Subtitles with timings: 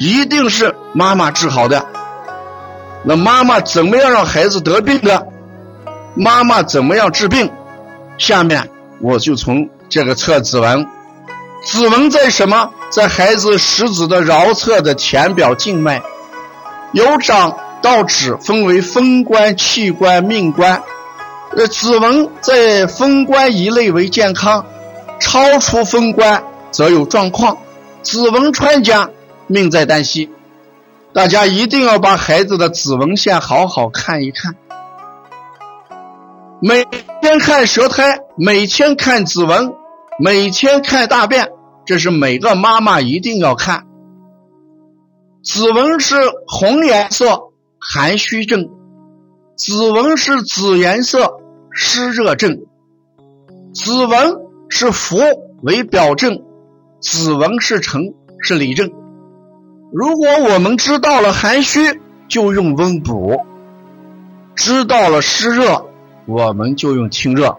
[0.00, 1.84] 一定是妈妈治好的。
[3.04, 5.26] 那妈妈怎么样让孩子得病的？
[6.14, 7.50] 妈妈怎么样治病？
[8.16, 8.66] 下面
[8.98, 10.86] 我就从这个测指纹，
[11.66, 12.70] 指纹在什么？
[12.90, 16.00] 在孩子食指的桡侧的浅表静脉，
[16.92, 20.82] 由掌到指分为风关、气关、命关。
[21.54, 24.64] 呃，指纹在风关一类为健康，
[25.20, 27.58] 超出风关则有状况。
[28.02, 29.10] 指纹穿甲，
[29.50, 30.30] 命在旦夕。
[31.12, 34.54] 大家一定要把孩子的指纹线好好看一看，
[36.62, 36.86] 每
[37.20, 39.74] 天看舌苔，每天看指纹，
[40.18, 41.50] 每天看大便，
[41.84, 43.86] 这是每个妈妈一定要看。
[45.42, 46.14] 指纹是
[46.46, 48.70] 红颜色，寒虚症；
[49.56, 51.36] 指纹是紫颜色。
[51.72, 52.58] 湿热症，
[53.72, 54.34] 子纹
[54.68, 55.20] 是浮
[55.62, 56.42] 为表症，
[57.00, 58.90] 子纹是沉是里症。
[59.92, 63.36] 如果我们知道了寒虚，就用温补；
[64.54, 65.84] 知道了湿热，
[66.26, 67.56] 我们就用清热。